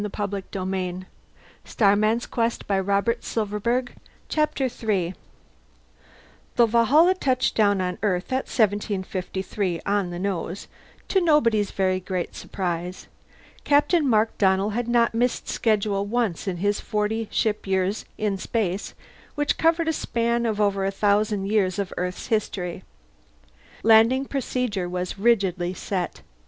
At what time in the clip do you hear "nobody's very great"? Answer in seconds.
11.21-12.33